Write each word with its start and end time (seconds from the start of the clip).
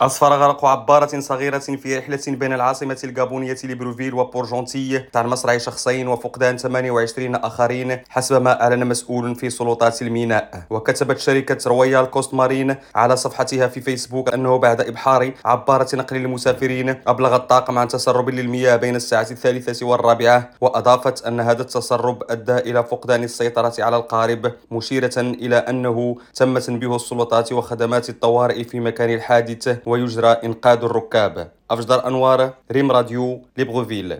أسفر 0.00 0.32
غرق 0.32 0.64
عبارة 0.64 1.20
صغيرة 1.20 1.58
في 1.58 1.98
رحلة 1.98 2.20
بين 2.28 2.52
العاصمة 2.52 2.98
الغابونية 3.04 3.56
ليبروفيل 3.64 4.14
وبورجونتي 4.14 4.98
عن 4.98 5.26
مصرع 5.26 5.58
شخصين 5.58 6.08
وفقدان 6.08 6.56
28 6.56 7.34
آخرين 7.34 7.98
حسب 8.08 8.42
ما 8.42 8.62
أعلن 8.62 8.86
مسؤول 8.86 9.34
في 9.34 9.50
سلطات 9.50 10.02
الميناء. 10.02 10.62
وكتبت 10.70 11.18
شركة 11.18 11.68
رويال 11.70 12.10
كوست 12.10 12.34
مارين 12.34 12.76
على 12.94 13.16
صفحتها 13.16 13.68
في 13.68 13.80
فيسبوك 13.80 14.34
أنه 14.34 14.56
بعد 14.56 14.80
إبحار 14.80 15.32
عبارة 15.44 15.96
نقل 15.96 16.16
المسافرين 16.16 16.94
أبلغ 17.06 17.36
الطاقم 17.36 17.78
عن 17.78 17.88
تسرب 17.88 18.30
للمياه 18.30 18.76
بين 18.76 18.96
الساعة 18.96 19.26
الثالثة 19.30 19.86
والرابعة 19.86 20.50
وأضافت 20.60 21.26
أن 21.26 21.40
هذا 21.40 21.62
التسرب 21.62 22.22
أدى 22.30 22.56
إلى 22.56 22.84
فقدان 22.84 23.24
السيطرة 23.24 23.74
على 23.78 23.96
القارب 23.96 24.52
مشيرة 24.70 25.18
إلى 25.18 25.56
أنه 25.56 26.16
تم 26.34 26.58
تنبيه 26.58 26.96
السلطات 26.96 27.52
وخدمات 27.52 28.08
الطوارئ 28.08 28.64
في 28.64 28.80
مكان 28.80 29.10
الحادث. 29.14 29.87
ويجرى 29.88 30.28
إنقاذ 30.44 30.84
الركاب. 30.84 31.50
أفجر 31.70 32.06
أنوار 32.06 32.52
ريم 32.72 32.92
راديو 32.92 33.40
ليبغوفيل. 33.56 34.18